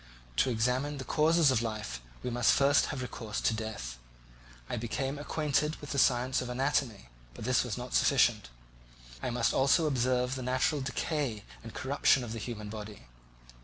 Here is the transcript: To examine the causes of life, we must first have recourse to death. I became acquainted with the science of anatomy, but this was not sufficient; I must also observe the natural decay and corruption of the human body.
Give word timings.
To 0.37 0.49
examine 0.49 0.97
the 0.97 1.03
causes 1.03 1.51
of 1.51 1.61
life, 1.61 2.01
we 2.23 2.31
must 2.31 2.53
first 2.53 2.87
have 2.87 3.03
recourse 3.03 3.39
to 3.41 3.53
death. 3.53 3.99
I 4.67 4.75
became 4.75 5.19
acquainted 5.19 5.75
with 5.75 5.91
the 5.91 5.99
science 5.99 6.41
of 6.41 6.49
anatomy, 6.49 7.09
but 7.35 7.45
this 7.45 7.63
was 7.63 7.77
not 7.77 7.93
sufficient; 7.93 8.49
I 9.21 9.29
must 9.29 9.53
also 9.53 9.85
observe 9.85 10.33
the 10.33 10.41
natural 10.41 10.81
decay 10.81 11.43
and 11.61 11.75
corruption 11.75 12.23
of 12.23 12.33
the 12.33 12.39
human 12.39 12.67
body. 12.69 13.05